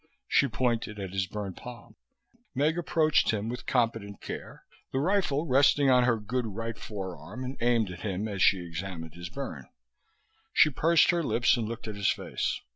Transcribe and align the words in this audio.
She 0.27 0.47
pointed 0.47 0.97
at 0.99 1.11
his 1.13 1.27
burned 1.27 1.57
palm. 1.57 1.95
Meg 2.55 2.75
approached 2.75 3.29
him 3.29 3.49
with 3.49 3.67
competent 3.67 4.19
care, 4.19 4.65
the 4.91 4.97
rifle 4.97 5.45
resting 5.45 5.91
on 5.91 6.05
her 6.05 6.17
good 6.19 6.47
right 6.47 6.75
forearm 6.75 7.43
and 7.43 7.55
aimed 7.61 7.91
at 7.91 7.99
him 7.99 8.27
as 8.27 8.41
she 8.41 8.65
examined 8.65 9.13
his 9.13 9.29
burn. 9.29 9.65
She 10.53 10.71
pursed 10.71 11.11
her 11.11 11.21
lips 11.21 11.55
and 11.55 11.69
looked 11.69 11.87
at 11.87 11.93
his 11.93 12.09
face. 12.09 12.61